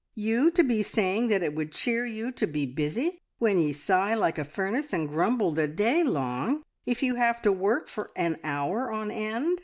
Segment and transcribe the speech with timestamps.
[0.15, 4.15] You, to be saying that it would cheer you to be busy, when ye sigh
[4.15, 8.37] like a furnace and grumble the day long if you have to work for an
[8.43, 9.59] hour on end!